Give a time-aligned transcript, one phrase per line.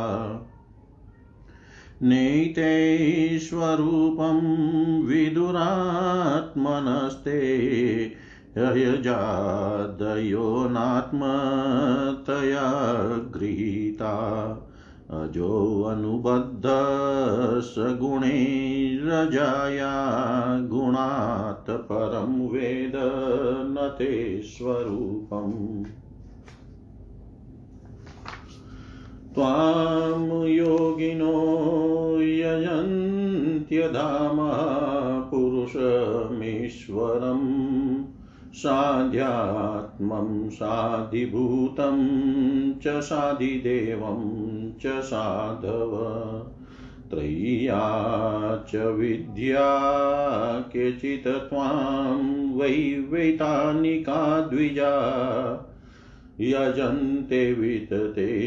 [2.04, 4.40] नैते स्वरूपं
[5.04, 7.42] विदुरात्मनस्ते
[8.58, 12.68] ययजादयो नात्मतया
[13.40, 14.14] गृहीता।
[15.14, 16.64] अजोऽनुबद्ध
[17.62, 22.94] सगुणैरजाया गुणात् परं वेद
[23.66, 25.84] न ते स्वरूपम्।
[29.34, 34.52] त्वां योगिनो यजन्त्यधामा
[35.32, 38.04] पुरुषमीश्वरम्
[38.54, 42.00] साध्यात्मं साधिभूतं
[42.80, 44.43] च साधिदेवं
[44.88, 45.92] साधव,
[47.10, 47.82] त्रय्या
[48.70, 49.80] च विद्या,
[50.60, 54.94] केचित् त्वां वै वैतानिका द्विजा।
[56.42, 58.46] यजन्ते विततेर्यज्ञै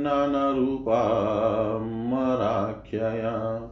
[0.00, 1.08] नानरूपा
[1.82, 3.64] मराख्यया।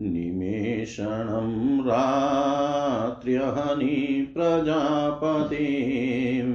[0.00, 6.48] निमेषणं रात्र्यहनि प्रजापतिं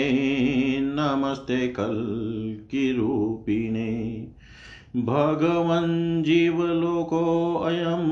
[0.82, 4.27] नमस्ते कल्किरूपिणे।
[4.96, 8.04] भगवन् जीवलोकोऽयं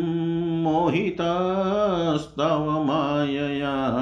[0.62, 3.96] मोहितस्तव मायया।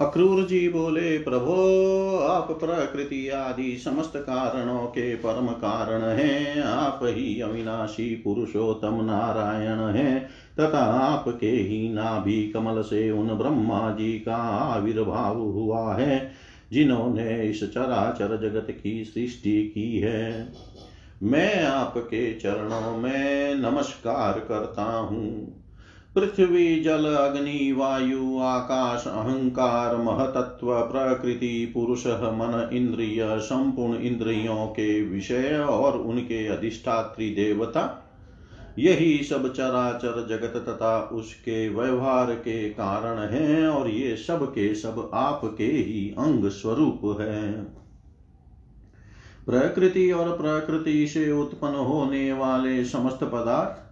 [0.00, 1.54] अक्रूर जी बोले, प्रभो,
[2.18, 10.28] आप प्रकृति आदि समस्त कारणों के परम कारण हैं। आप ही अविनाशी पुरुषोत्तम नारायण हैं।
[10.60, 16.32] तथा आपके ही नाभि कमल से उन ब्रह्मा जी का आविर्भाव हुआ है,
[16.72, 20.52] जिन्होंने इस चराचर जगत की सृष्टि की है।
[21.22, 25.60] मैं आपके चरणों में नमस्कार करता हूँ।
[26.14, 35.66] पृथ्वी, जल, अग्नि, वायु, आकाश, अहंकार, महतत्व, प्रकृति, पुरुष, मन, इंद्रिय, संपूर्ण इंद्रियों के विषय
[35.70, 38.00] और उनके अधिष्ठात्री देवता,
[38.78, 45.10] यही सब चराचर जगत तथा उसके व्यवहार के कारण हैं और ये सब के सब
[45.14, 47.83] आपके ही अंग स्वरूप है।
[49.46, 53.82] प्रकृति और प्रकृति से उत्पन्न होने वाले समस्त पदार्थ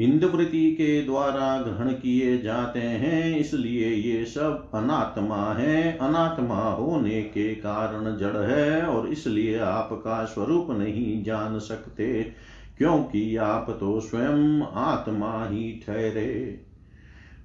[0.00, 7.54] इंद्रवृत्ति के द्वारा ग्रहण किए जाते हैं, इसलिए ये सब अनात्मा है। अनात्मा होने के
[7.54, 12.22] कारण जड़ है और इसलिए आपका स्वरूप नहीं जान सकते,
[12.78, 16.60] क्योंकि आप तो स्वयं आत्मा ही ठहरे।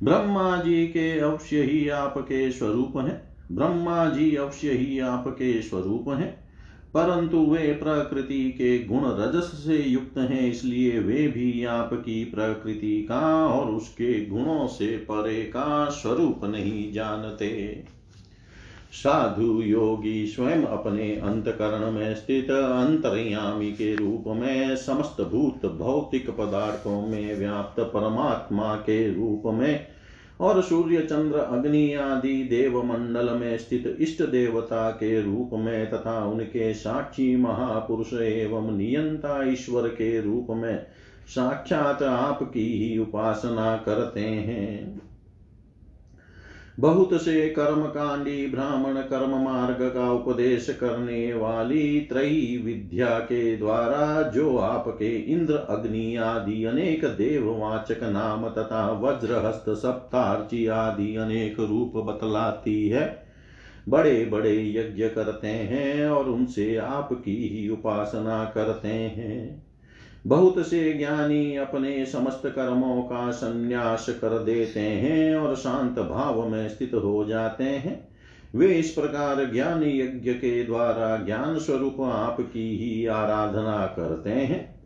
[0.03, 6.47] ब्रह्मा जी के अवश्य ही आपके स्वरूप हैं। ब्रह्मा जी अवश्य ही आपके स्वरूप हैं।
[6.94, 13.46] परंतु वे प्रकृति के गुण रजस से युक्त हैं, इसलिए वे भी आपकी प्रकृति का
[13.46, 17.84] और उसके गुणों से परे का स्वरूप नहीं जानते।
[18.94, 27.08] साधु योगी स्वयं अपने अंतकरण में स्थित अंतर्यामी के रूप में समस्त भूत भौतिक पदार्थों
[27.08, 29.97] में व्याप्त परमात्मा के रूप में
[30.39, 36.25] और सूर्य चंद्र अग्नि आदि देव मंडल में स्थित इष्ट देवता के रूप में तथा
[36.25, 40.86] उनके साक्षी महापुरुष एवं नियंता ईश्वर के रूप में
[41.27, 45.07] साक्षात आपकी ही उपासना करते हैं।
[46.79, 54.22] बहुत से कर्म कांडी, ब्राह्मण कर्म मार्ग का उपदेश करने वाली त्रयी विद्या के द्वारा
[54.22, 62.89] जो आपके इंद्र, अग्नि आदि अनेक देववाचक नाम तथा वज्रहस्त, सप्तार्ची आदि अनेक रूप बतलाती
[62.89, 63.27] है।
[63.89, 69.67] बड़े बड़े यज्ञ करते हैं और उनसे आपकी ही उपासना करते हैं।
[70.27, 76.69] बहुत से ज्ञानी अपने समस्त कर्मों का संन्यास कर देते हैं और शांत भाव में
[76.69, 78.07] स्थित हो जाते हैं।
[78.55, 84.77] वे इस प्रकार ज्ञान यज्ञ के द्वारा ज्ञान स्वरूप आपकी ही आराधना करते हैं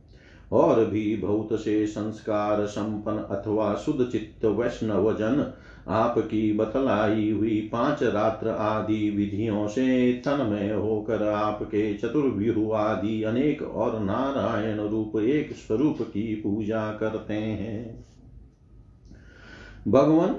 [0.52, 5.54] और भी बहुत से संस्कार संपन्न अथवा शुद्ध चित्त वैष्णव जन
[5.88, 14.00] आपकी बतलाई हुई पाँच रात्र आदि विधियों से तन्मय होकर आपके चतुर्व्यूह आदि अनेक और
[14.00, 18.06] नारायण रूप एक स्वरूप की पूजा करते हैं।
[19.88, 20.36] भगवान,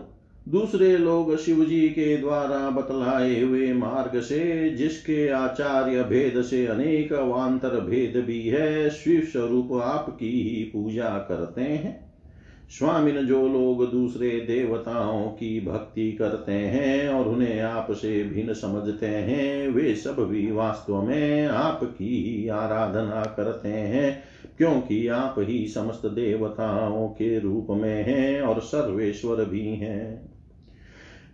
[0.49, 7.13] दूसरे लोग शिव जी के द्वारा बतलाए हुए मार्ग से, जिसके आचार्य भेद से अनेक
[7.13, 12.12] अवान्तर भेद भी है शिव स्वरूप आपकी ही पूजा करते हैं।
[12.79, 19.69] स्वामिन जो लोग दूसरे देवताओं की भक्ति करते हैं और उन्हें आपसे भिन्न समझते हैं,
[19.69, 24.23] वे सब भी वास्तव में आपकी आराधना करते हैं,
[24.59, 30.32] क्योंकि आप ही समस्त देवताओं के रूप में हैं और सर्वेश्वर भी हैं।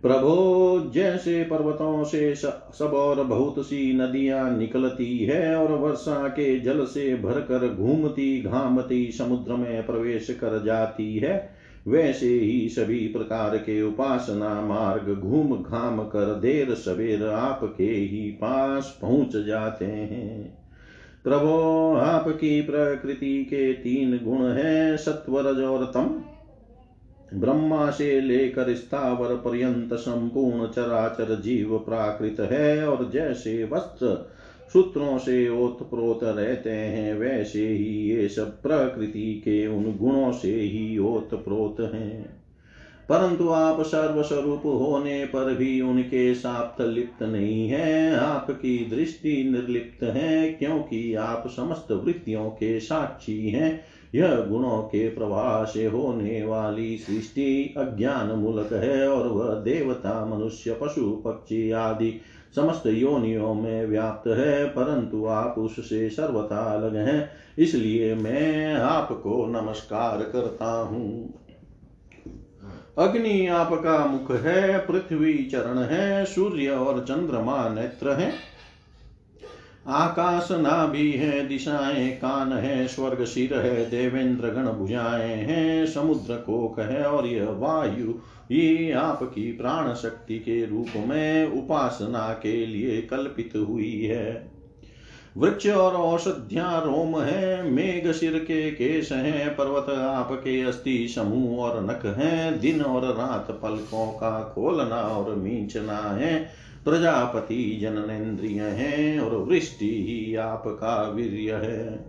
[0.01, 6.85] प्रभो, जैसे पर्वतों से सब और बहुत सी नदियाँ निकलती है और वर्षा के जल
[6.85, 11.49] से भरकर घूमती, घामती, समुद्र में प्रवेश कर जाती है,
[11.87, 18.99] वैसे ही सभी प्रकार के उपासना मार्ग घूम घाम कर देर सवेर आपके ही पास
[19.01, 20.59] पहुँच जाते हैं।
[21.23, 26.21] प्रभो, आपकी प्रकृति के तीन गुण हैं, सत्वरज और तम।
[27.33, 34.31] ब्रह्मा से लेकर स्थावर पर्यंत संपूर्ण चराचर जीव प्राकृत है और जैसे वस्त्र
[34.73, 40.97] सूत्रों से ओतप्रोत रहते हैं, वैसे ही ये सब प्रकृति के उन गुणों से ही
[40.97, 42.39] ओतप्रोत हैं।
[43.09, 50.51] परंतु आप सर्वस्वरूप होने पर भी उनके साथ लिप्त नहीं है, आपकी दृष्टि निर्लिप्त है,
[50.51, 53.81] क्योंकि आप समस्त वृत्तियों के साक्षी हैं।
[54.15, 60.77] यह गुणों के प्रवाह से होने वाली सृष्टि अज्ञान मूलक है और वह देवता, मनुष्य,
[60.81, 62.21] पशु, पक्षी आदि
[62.55, 70.23] समस्त योनियों में व्याप्त है, परंतु आप उससे सर्वथा अलग हैं, इसलिए मैं आपको नमस्कार
[70.23, 71.33] करता हूँ।
[72.97, 78.33] अग्नि आपका मुख है, पृथ्वी चरण है, सूर्य और चंद्रमा नेत्र है।
[79.87, 86.79] आकाश नाभि है, दिशाएँ कान है, स्वर्ग सिर है, देवेंद्र गण भुजाएँ हैं, समुद्र कोक
[86.79, 88.13] है और यह वायु,
[88.51, 94.51] ये आपकी प्राण शक्ति के रूप में उपासना के लिए कल्पित हुई है।
[95.37, 101.83] वृक्ष और औषध्या रोम है, मेघ सिर के केश है, पर्वत आपके अस्थि समूह और
[101.83, 109.35] नख है, दिन और रात पलकों का खोलना और मींचना है। प्रजापति जननेन्द्रिय है और
[109.35, 112.05] वृष्टि ही आपका वीर्य है।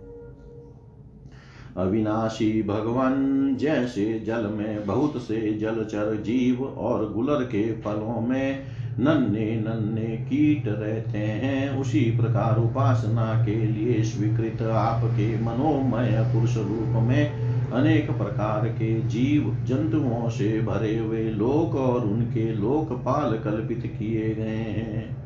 [1.77, 8.63] अविनाशी भगवान जैसे जल में बहुत से जलचर जीव और गुलर के फलों में
[8.99, 17.03] नन्हे नन्हे कीट रहते हैं। उसी प्रकार उपासना के लिए स्वीकृत आपके मनोमय पुरुष रूप
[17.03, 24.35] में अनेक प्रकार के जीव जंतुओं से भरे हुए लोक और उनके लोकपाल कल्पित किए
[24.35, 25.21] गए हैं।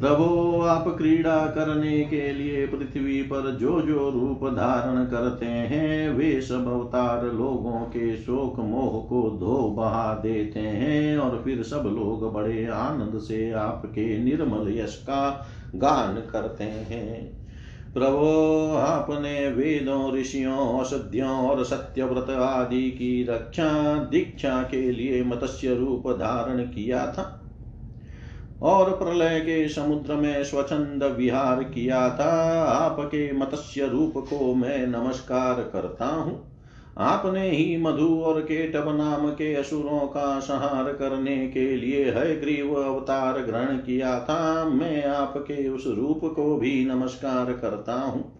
[0.00, 6.40] प्रभो, आप क्रीड़ा करने के लिए पृथ्वी पर जो जो रूप धारण करते हैं, वे
[6.40, 12.32] सब अवतार लोगों के शोक मोह को धो बहा देते हैं और फिर सब लोग
[12.32, 17.39] बड़े आनंद से आपके निर्मल यश का गान करते हैं।
[17.94, 26.08] प्रभो आपने वेदों, ऋषियों, औषधियों और सत्यव्रत आदि की रक्षा, दीक्षा के लिए मत्स्य रूप
[26.08, 27.36] धारण किया था
[28.62, 35.54] और प्रलय के समुद्र में स्वच्छंद विहार किया था। आपके मत्स्य रूप को मैं नमस्कार
[35.54, 36.49] करता हूँ।
[36.98, 42.74] आपने ही मधु और केटब नाम के असुरों का संहार करने के लिए है ग्रीव
[42.74, 48.32] अवतार ग्रहण किया था। मैं आपके उस रूप को भी नमस्कार करता हूँ।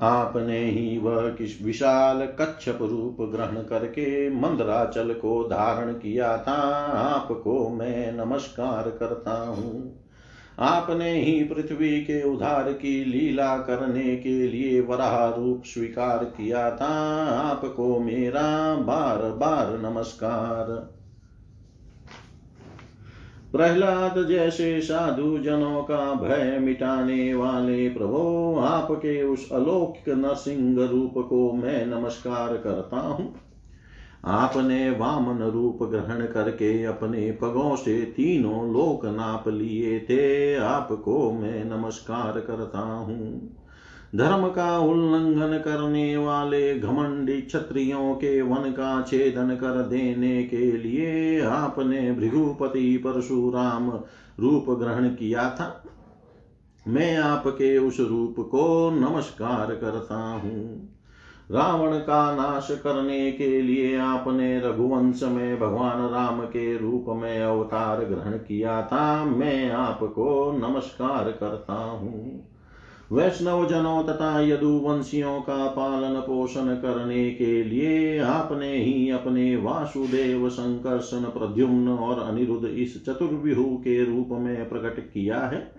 [0.00, 6.56] आपने ही वह किस विशाल कच्छप रूप ग्रहण करके मंदराचल को धारण किया था।
[6.96, 10.03] आपको मैं नमस्कार करता हूँ।
[10.58, 16.94] आपने ही पृथ्वी के उधार की लीला करने के लिए वराह रूप स्वीकार किया था।
[17.28, 20.94] आपको मेरा बार बार नमस्कार।
[23.52, 31.52] प्रहलाद जैसे साधु जनों का भय मिटाने वाले प्रभो, आपके उस अलौकिक नरसिंह रूप को
[31.52, 33.43] मैं नमस्कार करता हूँ।
[34.26, 41.64] आपने वामन रूप ग्रहण करके अपने पगों से तीनों लोक नाप लिए थे। आपको मैं
[41.64, 43.50] नमस्कार करता हूँ।
[44.16, 51.40] धर्म का उल्लंघन करने वाले घमंडी क्षत्रियों के वन का छेदन कर देने के लिए
[51.40, 53.90] आपने भृगुपति परशुराम
[54.40, 55.84] रूप ग्रहण किया था।
[56.88, 60.90] मैं आपके उस रूप को नमस्कार करता हूँ।
[61.50, 68.04] रावण का नाश करने के लिए आपने रघुवंश में भगवान राम के रूप में अवतार
[68.04, 72.48] ग्रहण किया था। मैं आपको नमस्कार करता हूँ।
[73.12, 81.20] वैष्णव जनों तथा यदुवंशियों का पालन पोषण करने के लिए आपने ही अपने वासुदेव संकर्षण
[81.20, 85.72] प्रद्युम्न और अनिरुद्ध इस चतुर्व्यूह के रूप में प्रकट किया है।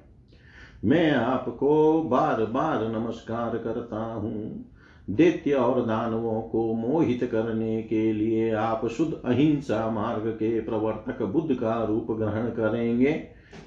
[0.86, 4.65] मैं आपको बार बार नमस्कार करता हूँ।
[5.10, 11.56] दैत्य और दानवों को मोहित करने के लिए आप शुद्ध अहिंसा मार्ग के प्रवर्तक बुद्ध
[11.56, 13.24] का रूप ग्रहण करेंगे।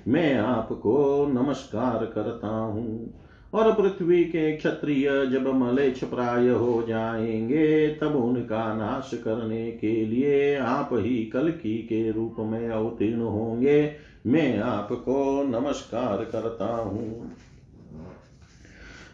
[0.08, 3.14] मैं आपको नमस्कार करता हूँ।
[3.54, 10.56] और पृथ्वी के क्षत्रिय जब मलेच्छ प्राय हो जाएँगे, तब उनका नाश करने के लिए
[10.56, 13.92] आप ही कलकी के रूप में अवतीर्ण होंगे।
[14.26, 17.32] मैं आपको नमस्कार करता हूँ।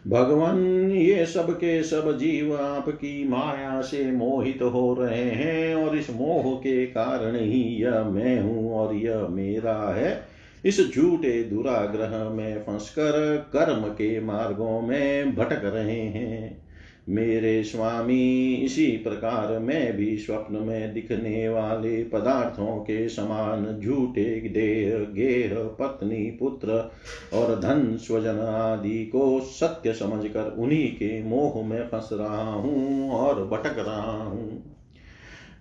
[0.07, 6.09] भगवान, ये सब के सब जीव आपकी माया से मोहित हो रहे हैं और इस
[6.09, 10.27] मोह के कारण ही यह मैं हूँ और यह मेरा है।
[10.65, 16.64] इस झूठे दुराग्रह में फंसकर कर्म के मार्गों में भटक रहे हैं।
[17.09, 25.13] मेरे स्वामी, इसी प्रकार मैं भी स्वप्न में दिखने वाले पदार्थों के समान झूठे, देह,
[25.13, 26.91] गेह, पत्नी, पुत्र
[27.33, 33.47] और धन, स्वजन आदि को सत्य समझकर उन्हीं के मोह में फंस रहा हूँ और
[33.47, 34.75] भटक रहा हूँ।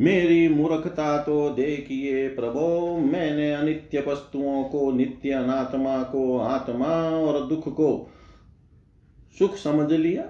[0.01, 7.69] मेरी मूर्खता तो देखिए प्रभो, मैंने अनित्य वस्तुओं को, नित्य अनात्मा को, आत्मा और दुख
[7.69, 8.11] को
[9.39, 10.25] सुख समझ लिया।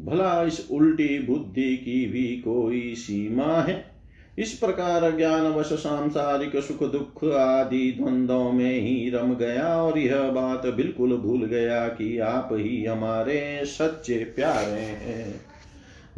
[0.00, 3.94] भला इस उल्टी बुद्धि की भी कोई सीमा है?
[4.38, 10.30] इस प्रकार ज्ञान वश सांसारिक सुख दुख आदि द्वंद्वों में ही रम गया और यह
[10.30, 15.40] बात बिल्कुल भूल गया कि आप ही हमारे सच्चे प्यारे हैं।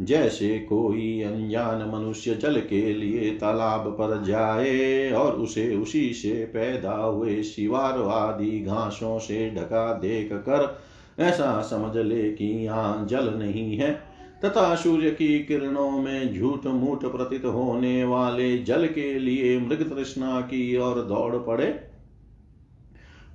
[0.01, 6.93] जैसे कोई अनजान मनुष्य जल के लिए तालाब पर जाए और उसे उसी से पैदा
[6.93, 10.86] हुए शिवार आदि घासों से ढका देख कर
[11.19, 17.05] ऐसा समझ ले कि यहाँ जल नहीं है। तथा सूर्य की किरणों में झूठ मूठ
[17.05, 21.79] प्रतीत होने वाले जल के लिए मृग तृष्णा की ओर दौड़ पड़े।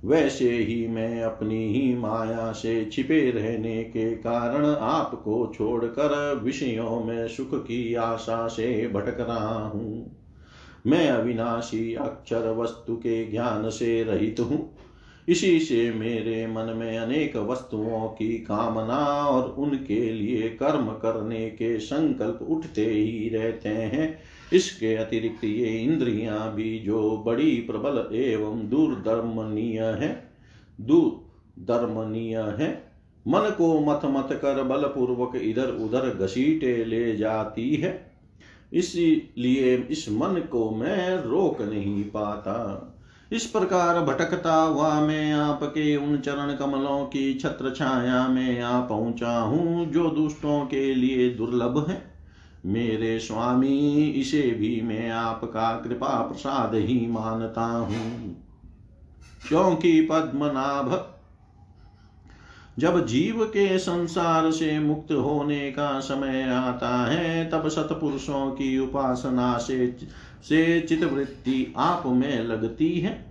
[0.05, 7.27] वैसे ही मैं अपनी ही माया से छिपे रहने के कारण आपको छोड़कर विषयों में
[7.27, 10.17] सुख की आशा से भटक रहा हूँ।
[10.87, 14.72] मैं अविनाशी अक्षर वस्तु के ज्ञान से रहित हूँ।
[15.29, 21.77] इसी से मेरे मन में अनेक वस्तुओं की कामना और उनके लिए कर्म करने के
[21.79, 24.19] संकल्प उठते ही रहते हैं।
[24.53, 30.11] इसके अतिरिक्त ये इंद्रियाँ भी जो बड़ी प्रबल एवं दूरधर्मनीय है
[30.81, 32.71] दूरधर्मनीय है,
[33.27, 38.11] मन को मत मत कर बलपूर्वक इधर उधर घसीटे ले जाती है।
[38.73, 42.89] इसलिए इस मन को मैं रोक नहीं पाता।
[43.33, 49.39] इस प्रकार भटकता हुआ मैं आपके उन चरण कमलों की छत्र छाया में आ पहुँचा
[49.39, 52.13] हूँ, जो दुष्टों के लिए दुर्लभ है।
[52.65, 58.35] मेरे स्वामी, इसे भी मैं आपका कृपा प्रसाद ही मानता हूँ।
[59.49, 61.12] क्योंकि पद्मनाभ
[62.79, 69.57] जब जीव के संसार से मुक्त होने का समय आता है, तब सतपुरुषों की उपासना
[69.57, 69.95] से
[70.43, 73.25] से चितवृत्ति आप में लगती है।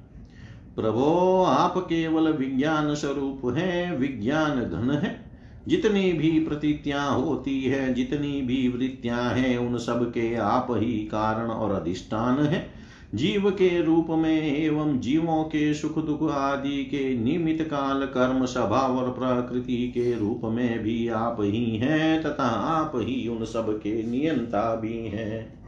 [0.77, 5.33] प्रभो, आप केवल विज्ञान स्वरूप है, विज्ञान घन है।
[5.69, 11.47] जितनी भी प्रतीतियाँ होती है, जितनी भी वृत्तियाँ हैं, उन सब के आप ही कारण
[11.47, 12.82] और अधिष्ठान है।
[13.15, 18.99] जीव के रूप में एवं जीवों के सुख दुख आदि के निमित काल कर्म स्वभाव
[18.99, 24.03] और प्रकृति के रूप में भी आप ही हैं तथा आप ही उन सब के
[24.03, 25.63] नियंता भी हैं।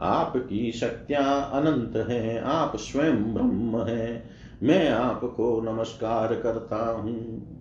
[0.00, 4.30] आपकी शक्तियाँ अनंत हैं, आप स्वयं ब्रह्म हैं।
[4.62, 7.59] मैं आपको नमस्कार करता हूँ।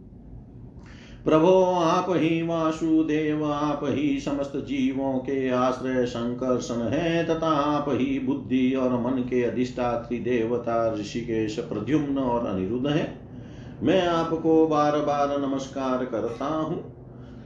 [1.25, 8.19] प्रभो, आप ही वासुदेव, आप ही समस्त जीवों के आश्रय संकर्षण है, तथा आप ही
[8.19, 13.19] बुद्धि और मन के अधिष्ठात्री देवता ऋषिकेश प्रद्युम्न और अनिरुद्ध है।
[13.83, 16.99] मैं आपको बार बार नमस्कार करता हूँ।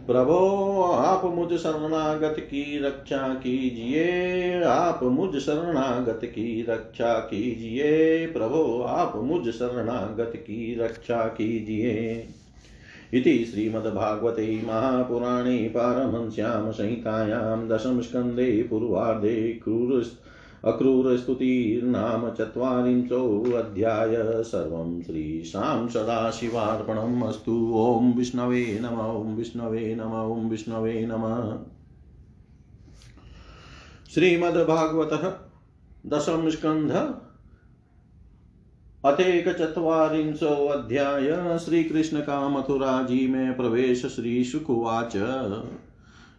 [0.07, 9.13] प्रभो, आप मुझ शरणागत की रक्षा कीजिए, आप मुझ शरणागत की रक्षा कीजिए, प्रभो, आप
[9.15, 12.27] मुझ शरणागत की रक्षा कीजिए।
[13.13, 20.05] इति श्रीमद्भागवते महापुराणे पारमहंस्यां संहितायां दशमस्कन्धे पूर्वार्धे क्रूर
[20.65, 31.57] अक्रूरस्तुतिर्नाम चत्वारिंशोऽध्याय सर्वं श्रीशां सदाशिवार्पणम् अस्तु। ॐ विष्णवे नम, ॐ विष्णवे नम, ॐ विष्णवे नमः।
[34.13, 35.33] श्रीमद्भागवतः
[36.07, 36.91] दशम स्कंध
[39.05, 45.13] अतेक चत्वारिंशो अध्याय श्री कृष्ण का मथुरा जी में प्रवेश श्री शुकुवाच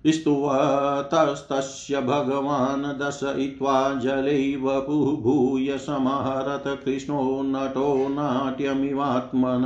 [0.07, 4.71] स्तुवतस्तस्य भगवान् दर्शयित्वा जलैव
[5.21, 9.65] भूय समहरत कृष्णो नटो नाट्यमिवात्मन।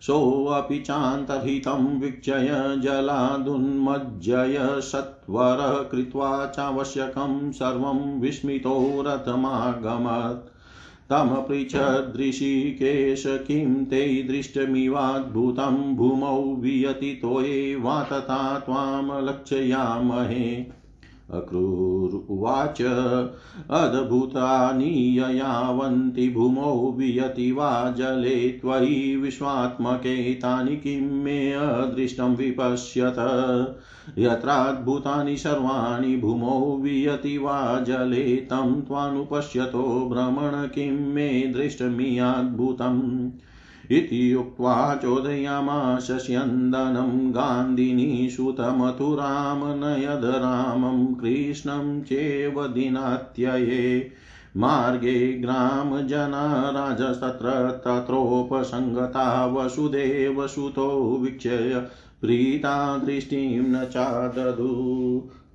[0.00, 10.59] सोऽपि चान्तर्हितं वीक्षय जलादुन्मज्जय सत्वरः कृत्वा चावश्यकं सर्वं विस्मितो रथमागमत्
[11.10, 20.66] तमपृच्छदृषिकेश किं ते दृष्टमिवाद्भुतं भूमौ वियतितोये वा तथा त्वां लक्षयामहे
[21.34, 22.82] अक्रूरुवाच
[23.70, 33.16] अद्भुतानि ययावन्ति भूमौ वियति वा जले त्वयि विश्वात्मके तानि किं मे अदृष्टं विपश्यत।
[34.18, 43.30] यत्राद्भुतानि सर्वाणि भूमौ वियति वा जले तं त्वानुपश्यतो भ्रमण किं मे दृष्टमियाद्भुतम्।
[43.90, 54.10] इति उक्त्वा चोदयामाश स्यन्दनं गान्धिनी सुतमथुरामनयद रामं कृष्णं चेव दिनात्यये
[54.56, 61.86] मार्गे ग्रामजना राजस्तत्र तत्रोपसङ्गता वसुदेवसुतो वीक्षय
[62.20, 64.70] प्रीता दृष्टिं न चाददु।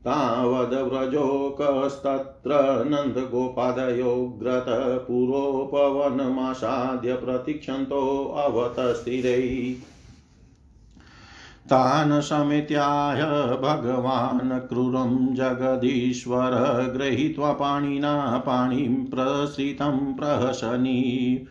[0.06, 4.66] तावद्व्रजोकस्तत्र नन्दगोपादयोग्रत
[5.08, 9.76] पुरोपवनमासाद्य प्रतीक्षन्तोऽवतस्थिरै
[11.70, 16.52] तान् समेत्याह भगवान् क्रूरं जगदीश्वर
[16.98, 21.48] गृहीत्वा पाणिना पाणिं प्रसृतं प्रहसनी।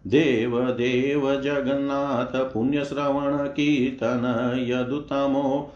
[0.07, 5.73] देवदेव जगन्नाथ पुण्यश्रवणकीर्तन यदुतमो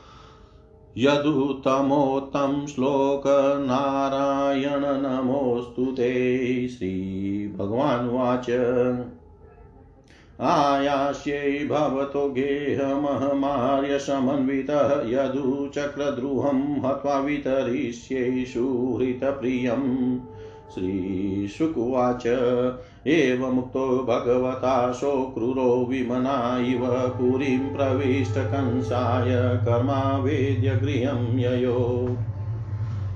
[0.98, 8.46] यदुतमोत्तम श्लोक नारायण नमोऽस्तु ते। श्रीभगवानुवाच
[10.42, 20.20] आयास्यै भवतो गेहमहमार्यसमन्वितः यदुचक्रद्रुहं हत्वा वितरिष्यै सुहृतप्रियम्
[20.74, 22.24] श्रीशुकुवाच,
[23.08, 32.18] एवमुक्तो भगवता शोक्रूरो विमना इव पुरीं प्रविष्टकंसाय कर्मावेद्य गृहं ययो।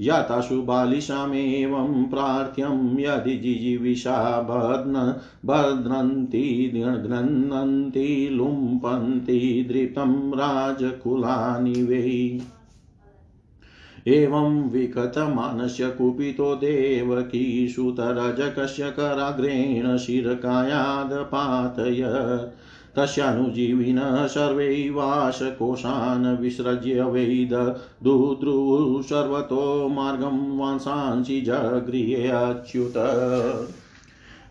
[0.00, 12.40] याताशु बालिशामेवं प्रार्थ्यं यदि जिजीविषा भद्न भद्रन्ति गृह्णन्ति लुम्पन्ति, दृप्तं राजकुलानि वै।
[14.08, 22.65] एवं विकतमानस्य कुपितो देवकीसुतरजकस्य कराग्रेण शिरकायादपातयत्
[22.96, 32.92] तस्यानुजीविनः सर्वैवाशकोशान् विसृज्य वैद दुद्रुः सर्वतो मार्गं वांसांसि जगृहे अच्युत।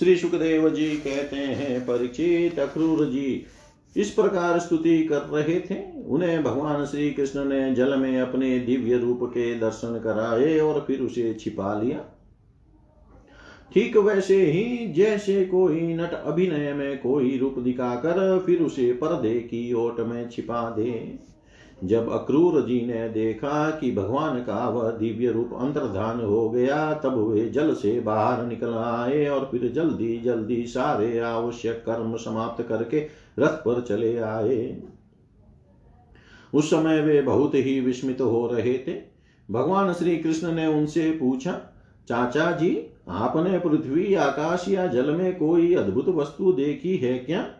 [0.00, 3.46] श्री सुखदेव जी कहते हैं परीक्षित अक्रूर जी,
[3.96, 5.76] इस प्रकार स्तुति कर रहे थे।
[6.06, 11.00] उन्हें भगवान श्री कृष्ण ने जल में अपने दिव्य रूप के दर्शन कराए और फिर
[11.00, 12.04] उसे छिपा लिया।
[13.74, 19.72] ठीक वैसे ही, जैसे कोई नट अभिनय में कोई रूप दिखाकर फिर उसे पर्दे की
[19.72, 21.18] ओट में छिपा दे।
[21.84, 27.28] जब अक्रूर जी ने देखा कि भगवान का वह दिव्य रूप अंतर्धान हो गया, तब
[27.28, 33.00] वे जल से बाहर निकल आए और फिर जल्दी जल्दी सारे आवश्यक कर्म समाप्त करके
[33.38, 34.82] रथ पर चले आए।
[36.54, 39.00] उस समय वे बहुत ही विस्मित हो रहे थे।
[39.50, 41.60] भगवान श्री कृष्ण ने उनसे पूछा,
[42.08, 47.54] चाचा जी, आपने पृथ्वी, आकाश या जल में कोई अद्भुत वस्तु देखी है क्या?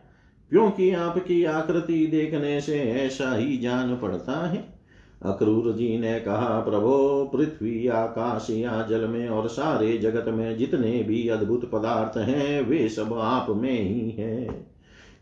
[0.51, 4.81] क्योंकि आपकी आकृति देखने से ऐसा ही जान पड़ता है।
[5.23, 11.03] अक्रूर जी ने कहा, प्रभो, पृथ्वी, आकाश, या जल में और सारे जगत में जितने
[11.03, 14.71] भी अद्भुत पदार्थ हैं, वे सब आप में ही हैं।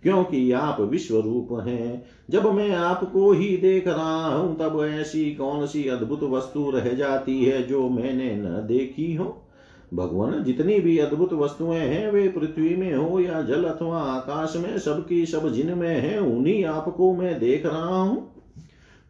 [0.02, 5.66] क्योंकि आप विश्व रूप हैं। जब मैं आपको ही देख रहा हूँ, तब ऐसी कौन
[5.66, 9.47] सी अद्भुत वस्तु रह जाती है जो मैंने न देखी हो?
[9.94, 14.78] भगवान, जितनी भी अद्भुत वस्तुएँ हैं, वे पृथ्वी में हो या जल अथवा आकाश में,
[14.78, 18.30] सबकी सब जिनमें है, उन्हीं आपको मैं देख रहा हूँ।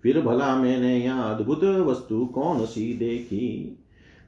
[0.02, 3.78] फिर भला मैंने यहाँ अद्भुत वस्तु कौन सी देखी?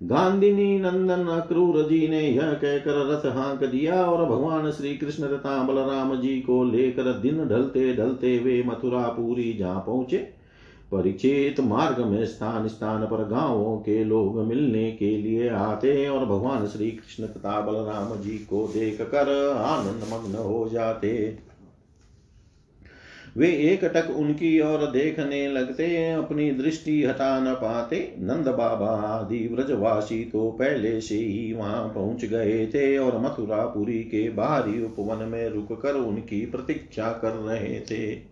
[0.02, 5.62] गांधिनी नंदन अक्रूर जी ने यह कहकर रथ हाँक दिया और भगवान श्री कृष्ण तथा
[5.62, 10.39] बलराम जी को लेकर दिन ढलते ढलते वे मथुरापुरी जा पहुँचे।
[10.92, 16.66] परीक्षित मार्ग में स्थान स्थान पर गाँवों के लोग मिलने के लिए आते और भगवान
[16.66, 21.38] श्री कृष्ण तथा बलराम जी को देख कर आनंद मग्न हो जाते।
[23.36, 29.38] वे एक टक उनकी ओर देखने लगते, अपनी दृष्टि हटा न पाते। नंद बाबा आदि
[29.52, 35.48] व्रजवासी तो पहले से ही वहाँ पहुँच गए थे और मथुरापुरी के बाहरी उपवन में
[35.48, 38.29] रुक कर उनकी प्रतीक्षा कर रहे थे।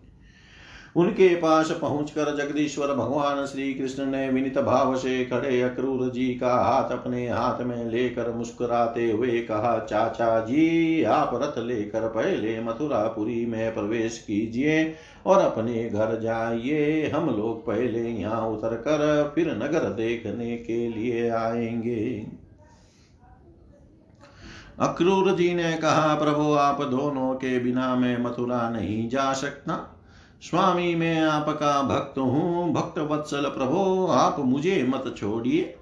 [0.95, 6.53] उनके पास पहुंचकर जगदीश्वर भगवान श्री कृष्ण ने विनित भाव से खड़े अक्रूर जी का
[6.55, 13.45] हाथ अपने हाथ में लेकर मुस्कुराते हुए कहा, चाचा जी, आप रथ लेकर पहले मथुरापुरी
[13.45, 19.89] में प्रवेश कीजिए और अपने घर जाइए। हम लोग पहले यहाँ उतर कर फिर नगर
[19.89, 22.27] देखने के लिए आएँगे
[24.79, 29.98] अक्रूर जी ने कहा, प्रभु, आप दोनों के बिना मैं मथुरा नहीं जा सकता।
[30.41, 35.75] स्वामी, मैं आपका भक्त हूँ। भक्त वत्सल प्रभो, आप मुझे मत छोड़िए।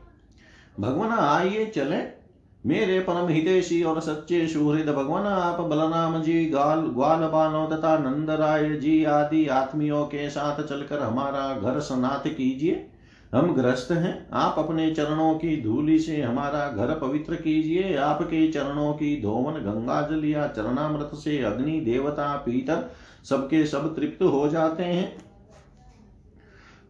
[0.80, 2.18] भगवान, आइए, चले।
[2.66, 8.30] मेरे परम हितेशी और सच्चे सुहृद भगवान, आप बलराम जी, गाल, ग्वाल बालो तथा नंद
[8.30, 12.90] राय जी आदि आत्मियों के साथ चलकर हमारा घर स्नात कीजिए।
[13.36, 18.94] हम ग्रस्त हैं। आप अपने चरणों की धूलि से हमारा घर पवित्र कीजिए। आपके चरणों
[18.94, 22.92] की धोवन गंगा जल या चरणामृत से अग्नि, देवता पीतर
[23.30, 25.28] सबके सब तृप्त हो जाते हैं।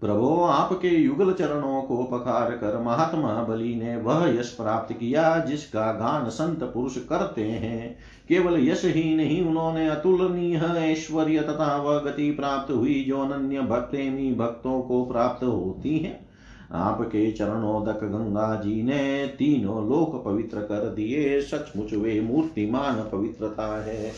[0.02, 5.92] प्रभो, आपके युगल चरणों को पखार कर महात्मा बलि ने वह यश प्राप्त किया, जिसका
[5.92, 7.98] गान संत पुरुष करते हैं।
[8.30, 14.36] केवल यश ही नहीं, उन्होंने अतुलनीय ऐश्वर्य तथा वह गति प्राप्त हुई, जो अनन्य भक्तेमी
[14.36, 16.27] भक्तों को प्राप्त होती है।
[16.72, 24.12] आपके चरणोदक गंगा जी ने तीनों लोक पवित्र कर दिए। सचमुच वे मूर्तिमान पवित्रता है।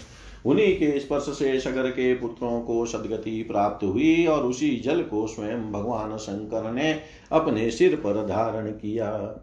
[0.45, 5.27] उन्हीं के स्पर्श से सगर के पुत्रों को सदगति प्राप्त हुई और उसी जल को
[5.27, 6.99] स्वयं भगवान शंकर ने
[7.31, 9.41] अपने सिर पर धारण किया।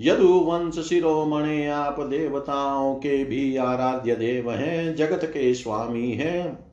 [0.00, 6.63] यदुवंश शिरोमणे, आप देवताओं के भी आराध्य देव हैं, जगत के स्वामी हैं।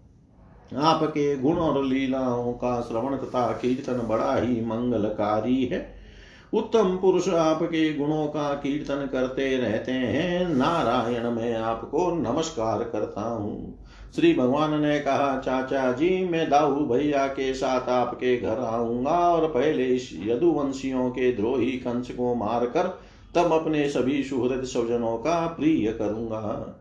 [0.78, 6.02] आपके गुण और लीलाओं का श्रवण तथा कीर्तन बड़ा ही मंगलकारी है।
[6.54, 13.86] उत्तम पुरुष आपके गुणों का कीर्तन करते रहते हैं। नारायण मैं आपको नमस्कार करता हूँ।
[14.16, 19.48] श्री भगवान ने कहा, चाचा जी, मैं दाऊ भैया के साथ आपके घर आऊँगा और
[19.48, 22.88] पहले इस यदुवंशियों के द्रोही कंस को मारकर
[23.36, 26.78] तब अपने सभी सुहृद स्वजनों का प्रिय करूँगा।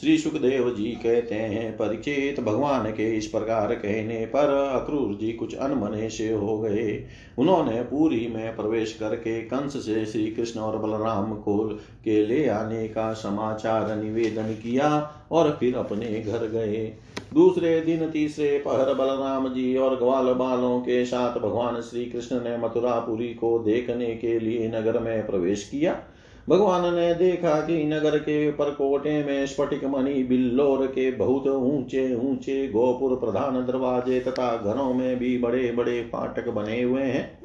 [0.00, 5.54] श्री सुखदेव जी कहते हैं, परिचित भगवान के इस प्रकार कहने पर अक्रूर जी कुछ
[5.54, 7.04] अनमने से हो गए।
[7.38, 11.56] उन्होंने पूरी में प्रवेश करके कंस से श्री कृष्ण और बलराम को
[12.04, 14.90] के ले आने का समाचार निवेदन किया
[15.32, 16.92] और फिर अपने घर गए।
[17.34, 22.56] दूसरे दिन तीसरे पहर बलराम जी और ग्वाल बालों के साथ भगवान श्री कृष्ण ने
[22.56, 26.00] मथुरापुरी को देखने के लिए नगर में प्रवेश किया।
[26.48, 32.68] भगवान ने देखा कि नगर के परकोटे में स्फटिक मणि, बिल्लोर के बहुत ऊँचे ऊँचे
[32.68, 37.38] गोपुर प्रधान दरवाजे तथा घरों में भी बड़े बड़े फाटक बने हुए हैं।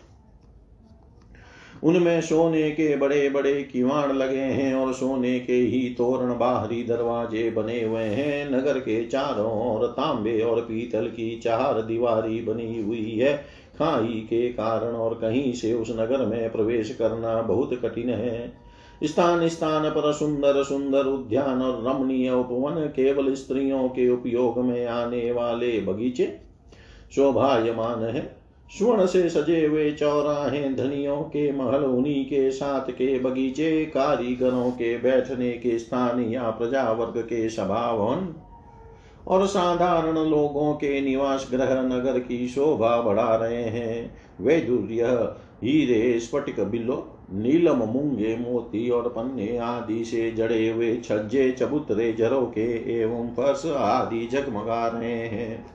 [1.83, 7.49] उनमें सोने के बड़े बड़े किवाड़ लगे हैं और सोने के ही तोरण बाहरी दरवाजे
[7.49, 13.11] बने हुए हैं। नगर के चारों ओर तांबे और पीतल की चार दीवारी बनी हुई
[13.11, 13.37] है।
[13.77, 18.62] खाई के कारण और कहीं से उस नगर में प्रवेश करना बहुत कठिन है।
[19.05, 25.31] स्थान स्थान पर सुंदर सुंदर उद्यान और रमणीय उपवन केवल स्त्रियों के उपयोग में आने
[25.31, 26.39] वाले बगीचे
[27.15, 33.85] शोभायमान है। स्वर्ण से सजे हुए चौराहे धनियों के महल, उन्हीं के साथ के बगीचे,
[33.85, 38.35] कारीगरों के बैठने के स्थान या प्रजा वर्ग के सभावन
[39.27, 45.03] और साधारण लोगों के निवास ग्रह नगर की शोभा बढ़ा रहे हैं। वे दुर्य
[45.63, 52.99] हीरे, स्फटिक बिल्लो नीलम मुंगे मोती और पन्ने आदि से जड़े हुए छज्जे चबूतरे के
[53.01, 55.65] एवं फर्श आदि जगमगा रहे हैं।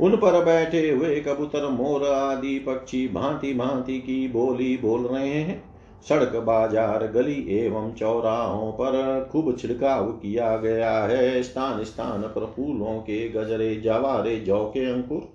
[0.00, 5.62] उन पर बैठे हुए कबूतर, मोर आदि पक्षी भांति भांति की बोली बोल रहे हैं।
[6.08, 12.98] सड़क, बाज़ार, गली एवं चौराहों पर खूब छिड़काव किया गया है। स्थान स्थान पर फूलों
[12.98, 15.28] के गजरे, जवारे, जौ के अंकुर,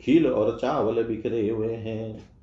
[0.00, 2.33] खील और चावल बिखरे हुए हैं।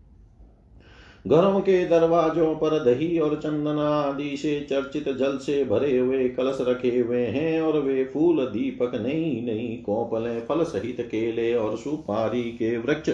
[1.27, 6.57] घरों के दरवाजों पर दही और चंदन आदि से चर्चित जल से भरे हुए कलश
[6.61, 12.43] रखे हुए हैं और वे फूल दीपक नई नई कोपले, फल सहित केले और सुपारी
[12.43, 13.09] के वृक्ष,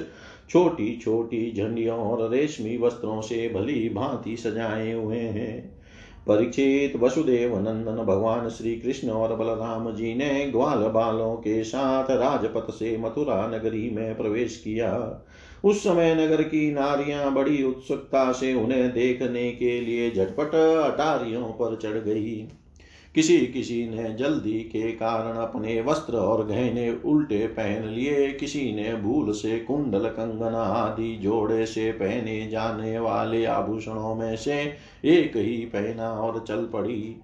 [0.49, 5.77] छोटी छोटी झंडियों और रेशमी वस्त्रों से भली भांति सजाए हुए हैं।
[6.27, 12.71] परीक्षित वसुदेव नंदन भगवान श्री कृष्ण और बलराम जी ने ग्वाल बालों के साथ राजपथ
[12.71, 14.91] से मथुरा नगरी में प्रवेश किया।
[15.63, 21.75] उस समय नगर की नारियाँ बड़ी उत्सुकता से उन्हें देखने के लिए झटपट अटारियों पर
[21.75, 22.47] चढ़ गई।
[23.15, 28.95] किसी किसी ने जल्दी के कारण अपने वस्त्र और गहने उल्टे पहन लिए। किसी ने
[28.95, 34.73] भूल से कुंडल कंगन आदि जोड़े से पहने जाने वाले आभूषणों में से
[35.05, 37.15] एक ही पहना और चल पड़ी।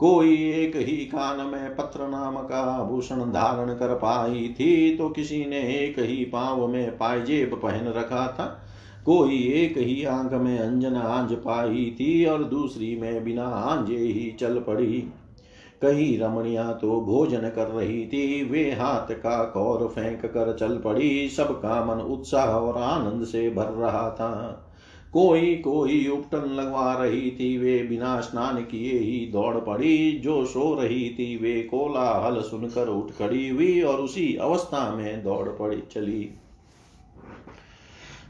[0.00, 5.44] कोई एक ही कान में पत्र नाम का आभूषण धारण कर पाई थी तो किसी
[5.44, 8.46] ने एक ही पाव में पायजेब पहन रखा था।
[9.04, 14.30] कोई एक ही आँख में अंजन आंज पाई थी और दूसरी में बिना आंजे ही
[14.40, 15.12] चल पड़ी।
[15.82, 21.28] कई रमणिया तो भोजन कर रही थी, वे हाथ का कौर फेंक कर चल पड़ी।
[21.28, 24.66] सबका मन उत्साह और आनंद से भर रहा था।
[25.12, 30.74] कोई कोई उपटन लगवा रही थी वे, बिना स्नान किए ही दौड़ पड़ी। जो सो
[30.74, 36.30] रही थी वे, कोलाहल सुनकर उठ खड़ी हुई और उसी अवस्था में दौड़ पड़ी चली।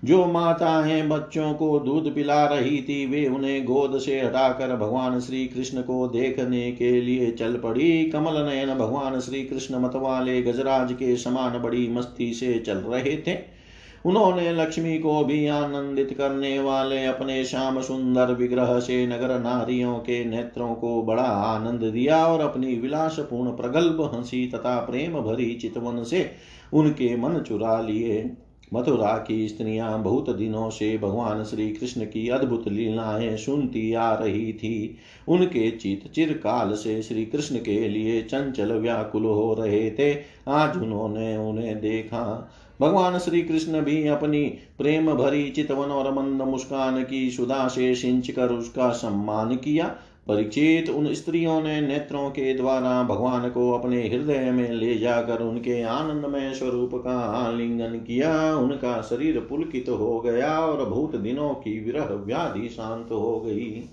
[0.05, 5.47] जो माताएँ बच्चों को दूध पिला रही थी, वे उन्हें गोद से हटाकर भगवान श्री
[5.47, 11.17] कृष्ण को देखने के लिए चल पड़ी। कमल नयन भगवान श्री कृष्ण मतवाले गजराज के
[11.17, 13.60] समान बड़ी मस्ती से चल रहे थे।
[14.07, 20.25] उन्होंने लक्ष्मी को भी आनंदित करने वाले अपने श्याम सुंदर विग्रह से नगर नारियों के
[20.25, 26.31] नेत्रों को बड़ा आनंद दिया और अपनी विलासपूर्ण प्रगल्भ हँसी तथा प्रेम भरी चितवन से
[26.73, 28.31] उनके मन चुरा लिए।
[28.75, 34.53] मथुरा की स्त्रियाँ बहुत दिनों से भगवान श्री कृष्ण की अद्भुत लीलाएँ सुनती आ रही
[34.53, 34.97] थी।
[35.29, 40.15] उनके चित चिरकाल से श्री कृष्ण के लिए चंचल व्याकुल हो रहे थे।
[40.49, 44.45] आज उन्होंने उन्हें देखा। भगवान श्री कृष्ण भी अपनी
[44.79, 49.87] प्रेम भरी चितवन और मंद मुस्कान की सुधा से सिंच कर उसका सम्मान किया।
[50.29, 55.83] परीक्षित उन स्त्रियों ने नेत्रों के द्वारा भगवान को अपने हृदय में ले जाकर उनके
[55.83, 61.79] आनंदमय स्वरूप का आलिंगन किया। उनका शरीर पुलकित तो हो गया और भूत दिनों की
[61.81, 63.85] विरह व्याधि शांत हो गई।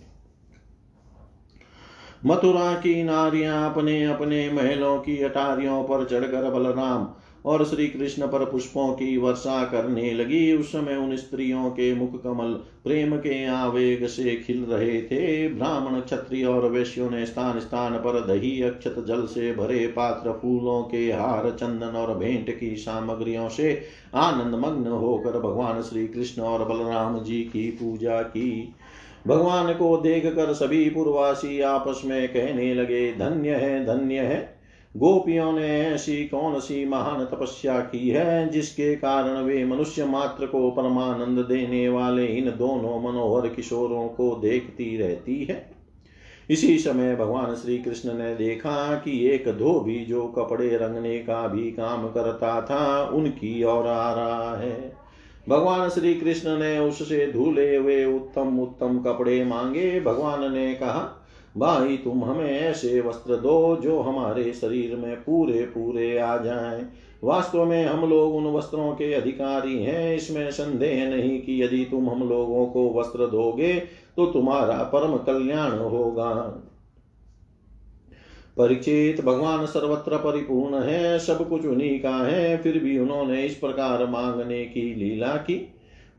[2.25, 7.07] मथुरा की नारियाँ अपने अपने महलों की अटारियों पर चढ़कर बलराम
[7.47, 12.23] और श्री कृष्ण पर पुष्पों की वर्षा करने लगी। उस समय उन स्त्रियों के मुख
[12.23, 17.93] कमल प्रेम के आवेग से खिल रहे थे। ब्राह्मण, क्षत्रिय और वैश्यों ने स्थान स्थान
[17.93, 23.49] पर दही, अक्षत जल से भरे पात्र फूलों के हार, चंदन और भेंट की सामग्रियों
[23.49, 23.81] से
[24.15, 28.73] आनंद मग्न होकर भगवान श्री कृष्ण और बलराम जी की पूजा की।
[29.27, 34.56] भगवान को देख कर सभी पूर्वासी आपस में कहने लगे, धन्य है धन्य है।
[34.97, 40.71] गोपियों ने ऐसी कौन सी महान तपस्या की है जिसके कारण वे मनुष्य मात्र को
[40.71, 45.71] परमानंद देने वाले इन दोनों मनोहर किशोरों को देखती रहती है?
[46.49, 51.71] इसी समय भगवान श्री कृष्ण ने देखा कि एक धोबी जो कपड़े रंगने का भी
[51.71, 54.93] काम करता था, उनकी ओर आ रहा है।
[55.49, 61.16] भगवान श्री कृष्ण ने उससे धूले हुए उत्तम उत्तम कपड़े मांगे। भगवान ने कहा
[61.57, 66.85] भाई तुम हमें ऐसे वस्त्र दो जो हमारे शरीर में पूरे पूरे आ जाएँ।
[67.23, 72.09] वास्तव में हम लोग उन वस्त्रों के अधिकारी हैं, इसमें संदेह नहीं कि यदि तुम
[72.09, 73.73] हम लोगों को वस्त्र दोगे
[74.17, 76.33] तो तुम्हारा परम कल्याण होगा।
[78.57, 84.05] परिचित भगवान सर्वत्र परिपूर्ण है, सब कुछ उन्हीं का है, फिर भी उन्होंने इस प्रकार
[84.05, 85.55] मांगने की लीला की।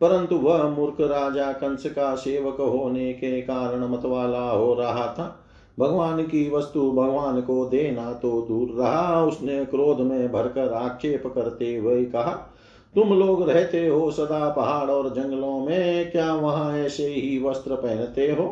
[0.00, 5.44] परंतु वह मूर्ख राजा कंस का सेवक होने के कारण मतवाला हो रहा था।
[5.78, 11.76] भगवान की वस्तु भगवान को देना तो दूर रहा। उसने क्रोध में भरकर आक्षेप करते
[11.76, 12.32] हुए कहा,
[12.94, 18.26] तुम लोग रहते हो सदा पहाड़ और जंगलों में, क्या वहाँ ऐसे ही वस्त्र पहनते
[18.32, 18.46] हो?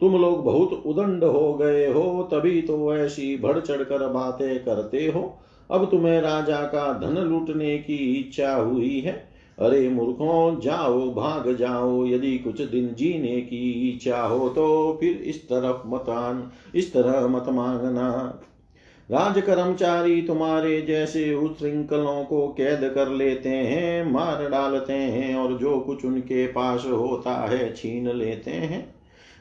[0.00, 5.06] तुम लोग बहुत उदंड हो गए हो, तभी तो ऐसी बढ़ चढ़ कर बातें करते
[5.06, 5.38] हो।
[5.70, 12.06] अब तुम्हें राजा का धन लूटने की इच्छा हुई है। अरे मूर्खों, जाओ, भाग जाओ,
[12.06, 17.26] यदि कुछ दिन जीने की इच्छा हो तो फिर इस तरफ़ मत आन, इस तरह
[17.26, 18.40] मत मांगना।
[19.10, 25.78] राज कर्मचारी तुम्हारे जैसे उच्छृंखलों को कैद कर लेते हैं, मार डालते हैं और जो
[25.80, 28.94] कुछ उनके पास होता है छीन लेते हैं।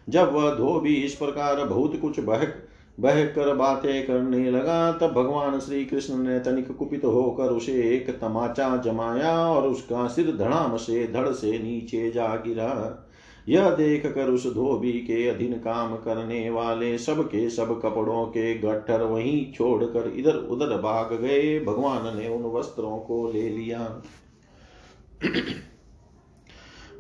[0.10, 2.56] जब वह धोबी इस प्रकार बहुत कुछ बहक
[3.00, 8.10] बह कर बातें करने लगा, तब भगवान श्री कृष्ण ने तनिक कुपित होकर उसे एक
[8.10, 13.10] तमाचा जमाया और उसका सिर धड़ाम से, धड़ से नीचे जा गिरा।
[13.50, 18.54] यह देख कर उस धोबी के अधीन काम करने वाले सब के सब कपड़ों के
[18.60, 24.02] गट्ठर वहीं छोड़कर इधर उधर भाग गए। भगवान ने उन वस्त्रों को ले लिया।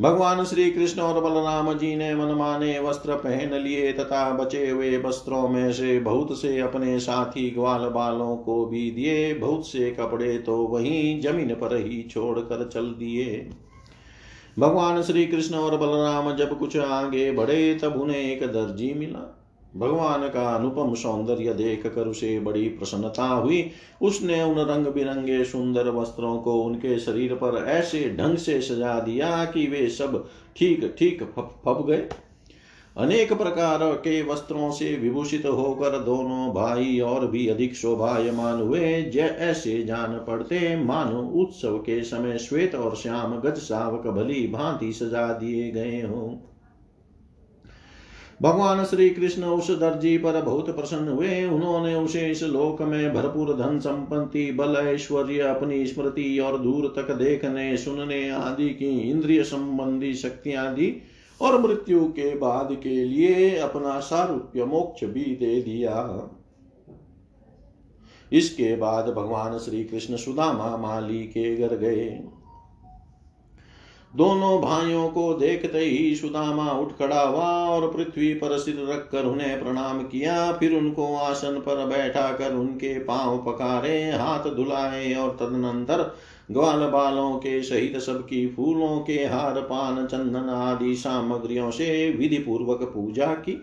[0.02, 5.48] भगवान श्री कृष्ण और बलराम जी ने मनमाने वस्त्र पहन लिए तथा बचे हुए वस्त्रों
[5.48, 10.58] में से बहुत से अपने साथी ग्वाल बालों को भी दिए, बहुत से कपड़े तो
[10.58, 13.50] वहीं ज़मीन पर ही छोड़कर चल दिए।
[14.60, 19.43] भगवान श्री कृष्ण और बलराम जब कुछ आगे बढ़े तब उन्हें एक दर्जी मिला।
[19.76, 23.72] भगवान का अनुपम सौंदर्य देख कर उसे बड़ी प्रसन्नता हुई।
[24.02, 29.46] उसने उन रंग बिरंगे सुंदर वस्त्रों को उनके शरीर पर ऐसे ढंग से सजा दिया
[29.46, 32.08] कि वे सब ठीक ठीक फप गए।
[32.98, 39.84] अनेक प्रकार के वस्त्रों से विभूषित होकर दोनों भाई और भी अधिक शोभायमान हुए। जैसे
[39.84, 45.72] जान पड़ते, मानो उत्सव के समय श्वेत और श्याम गज सावक भली भांति सजा दिए
[45.72, 46.53] गए हों।
[48.44, 53.54] भगवान श्री कृष्ण उस दर्जी पर बहुत प्रसन्न हुए। उन्होंने उसे इस लोक में भरपूर
[53.54, 60.14] धन संपत्ति, बल, ऐश्वर्य, अपनी स्मृति और दूर तक देखने, सुनने आदि की इंद्रिय संबंधी
[60.14, 61.02] शक्तियाँ दी
[61.42, 66.30] और मृत्यु के बाद के लिए अपना सारूप्य मोक्ष भी दे दिया।
[68.32, 72.24] इसके बाद भगवान श्री कृष्ण सुदामा माली के घर गए।
[74.14, 79.64] दोनों भाइयों को देखते ही सुदामा उठ खड़ा हुआ और पृथ्वी पर सिर रखकर उन्हें
[79.64, 86.16] प्रणाम किया। फिर उनको आसन पर बैठा कर उनके पाँव पकारे, हाथ धुलाए और तदनंतर
[86.52, 92.84] ग्वाल बालों के सहित सबकी फूलों के हार, पान, चंदन आदि सामग्रियों से विधि पूर्वक
[92.84, 93.62] पूजा की।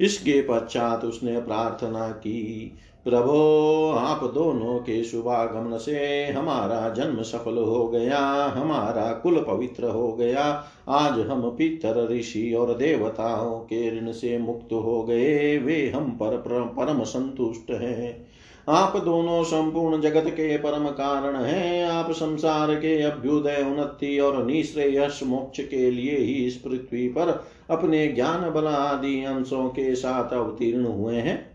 [0.00, 2.72] इसके पश्चात उसने प्रार्थना की।
[3.04, 10.12] प्रभो, आप दोनों के शुभागमन से हमारा जन्म सफल हो गया, हमारा कुल पवित्र हो
[10.12, 16.10] गया। आज हम पितर ऋषि और देवताओं के ऋण से मुक्त हो गए, वे हम
[16.10, 16.36] पर
[16.78, 18.26] परम संतुष्ट हैं।
[18.68, 25.20] आप दोनों संपूर्ण जगत के परम कारण हैं। आप संसार के अभ्युदय, उन्नति और निश्रेयस
[25.26, 30.84] मोक्ष के लिए ही इस पृथ्वी पर अपने ज्ञान बल आदि अंशों के साथ अवतीर्ण
[30.84, 31.53] हुए हैं।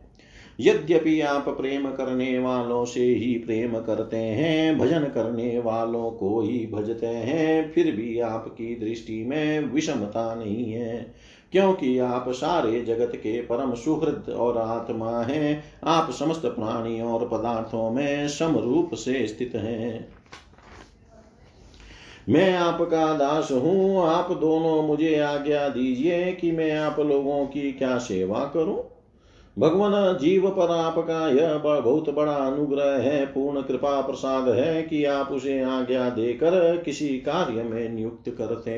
[0.60, 6.70] यद्यपि आप प्रेम करने वालों से ही प्रेम करते हैं, भजन करने वालों को ही
[6.74, 11.14] भजते हैं, फिर भी आपकी दृष्टि में विषमता नहीं है।
[11.52, 17.92] क्योंकि आप सारे जगत के परम सुहृद और आत्मा हैं, आप समस्त प्राणियों और पदार्थों
[17.92, 20.08] में समरूप से स्थित हैं।
[22.30, 27.98] मैं आपका दास हूँ, आप दोनों मुझे आज्ञा दीजिए कि मैं आप लोगों की क्या
[27.98, 28.99] सेवा करूँ।
[29.58, 35.32] भगवान जीव पर आपका यह बहुत बड़ा अनुग्रह है, पूर्ण कृपा प्रसाद है कि आप
[35.32, 38.72] उसे आज्ञा देकर किसी कार्य में नियुक्त करते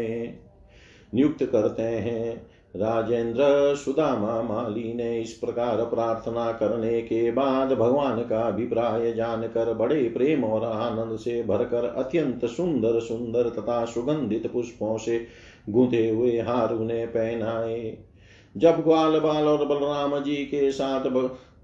[1.14, 8.42] नियुक्त करते हैं। राजेंद्र सुदामा माली ने इस प्रकार प्रार्थना करने के बाद भगवान का
[8.42, 15.26] अभिप्राय जानकर बड़े प्रेम और आनंद से भरकर अत्यंत सुंदर सुंदर तथा सुगंधित पुष्पों से
[15.70, 17.98] गूंथे हुए हार उन्हें पहनाए।
[18.58, 21.02] जब ग्वाल बाल और बलराम जी के साथ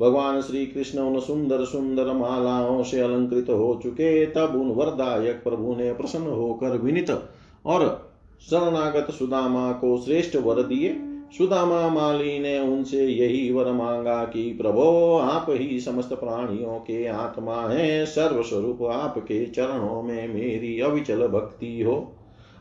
[0.02, 5.76] भगवान श्री कृष्ण उन सुंदर सुंदर मालाओं से अलंकृत हो चुके, तब उन वरदायक प्रभु
[5.76, 7.24] ने प्रसन्न होकर विनित
[7.66, 8.12] और
[8.42, 10.96] शरणागत सुदामा को श्रेष्ठ वर दिए।
[11.38, 17.70] सुदामा माली ने उनसे यही वर मांगा कि, प्रभो, आप ही समस्त प्राणियों के आत्मा
[17.70, 22.17] हैं, सर्वस्वरूप आपके चरणों में मेरी अविचल भक्ति हो।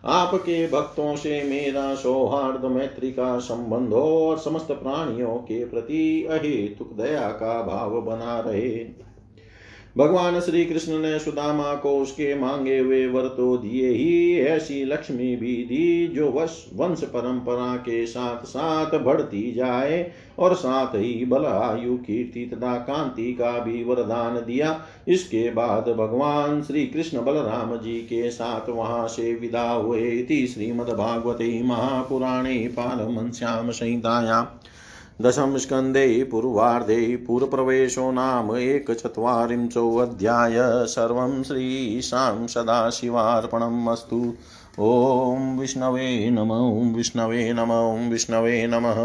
[0.09, 6.93] आपके भक्तों से मेरा सौहार्द मैत्री का संबंध हो और समस्त प्राणियों के प्रति अहेतुक
[6.93, 9.06] दया का भाव बना रहे।
[9.97, 15.37] भगवान श्री कृष्ण ने सुदामा को उसके मांगे हुए वर तो दिए ही। ऐसी लक्ष्मी
[15.37, 21.47] भी दी जो वश, वंश परंपरा के साथ साथ बढ़ती जाए और साथ ही बल
[21.47, 27.99] आयु कीर्ति तथा कांति का भी वरदान दिया। इसके बाद भगवान श्री कृष्ण बलराम जी
[27.99, 34.45] के साथ वहाँ से विदा हुए। थी श्रीमद्भागवते महापुराणे पारमश्याम संहितायां।
[35.23, 40.55] दशम स्कन्धे पूर्वार्धे पूर्वप्रवेशो नाम एकचत्वारिंशोऽध्याय
[40.87, 44.35] सर्वं श्रीशां सदाशिवार्पणम् अस्तु।
[44.81, 46.53] ॐ विष्णवे नम
[46.97, 47.73] विष्णवे नम
[48.11, 49.01] विष्णवे नमः।